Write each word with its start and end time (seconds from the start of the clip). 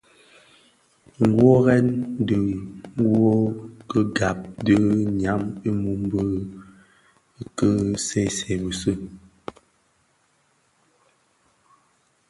Wuoren 1.35 1.87
dhi 2.27 2.39
wuō 2.99 3.31
kè 3.89 3.99
gab 4.17 4.39
dhi 4.65 4.75
“nyam 5.21 5.41
imum” 5.69 6.01
bi 6.11 6.21
ki 7.57 7.69
see 8.05 8.29
see 8.37 8.57
bisi, 8.63 8.93